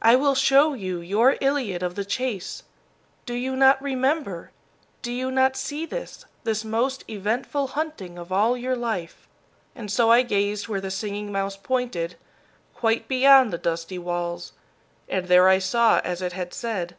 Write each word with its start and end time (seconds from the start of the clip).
"I 0.00 0.14
will 0.14 0.36
show 0.36 0.74
you 0.74 1.00
your 1.00 1.36
Iliad 1.40 1.82
of 1.82 1.96
the 1.96 2.04
chase. 2.04 2.62
Do 3.24 3.34
you 3.34 3.56
not 3.56 3.82
remember, 3.82 4.52
do 5.02 5.10
you 5.10 5.32
not 5.32 5.56
see 5.56 5.84
this, 5.84 6.24
the 6.44 6.62
most 6.64 7.02
eventful 7.10 7.66
hunting 7.74 8.16
of 8.16 8.30
all 8.30 8.56
your 8.56 8.76
life?" 8.76 9.26
And 9.74 9.90
so 9.90 10.08
I 10.08 10.22
gazed 10.22 10.68
where 10.68 10.80
the 10.80 10.92
Singing 10.92 11.32
Mouse 11.32 11.56
pointed, 11.56 12.14
quite 12.76 13.08
beyond 13.08 13.52
the 13.52 13.58
dusty 13.58 13.98
walls, 13.98 14.52
and 15.08 15.26
there 15.26 15.48
I 15.48 15.58
saw 15.58 15.98
as 16.04 16.22
it 16.22 16.32
had 16.32 16.54
said. 16.54 16.94